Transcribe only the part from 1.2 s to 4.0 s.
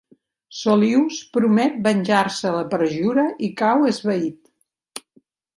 promet venjar-se de la perjura i cau